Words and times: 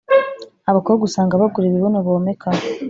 Abakobwa 0.69 1.01
usanga 1.07 1.41
bagura 1.41 1.65
ibibuno 1.67 1.99
bomekaho 2.05 2.63